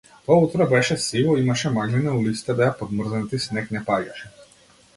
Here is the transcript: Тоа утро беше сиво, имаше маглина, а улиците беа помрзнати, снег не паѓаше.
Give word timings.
Тоа 0.27 0.37
утро 0.45 0.65
беше 0.69 0.95
сиво, 1.03 1.35
имаше 1.41 1.71
маглина, 1.75 2.11
а 2.11 2.17
улиците 2.23 2.55
беа 2.63 2.71
помрзнати, 2.81 3.43
снег 3.47 3.71
не 3.77 3.83
паѓаше. 3.91 4.31